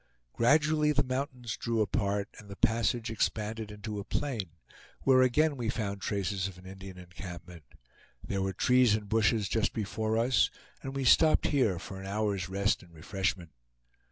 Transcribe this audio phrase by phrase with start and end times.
[0.33, 4.49] Gradually the mountains drew apart, and the passage expanded into a plain,
[5.01, 7.61] where again we found traces of an Indian encampment.
[8.25, 10.49] There were trees and bushes just before us,
[10.81, 13.51] and we stopped here for an hour's rest and refreshment.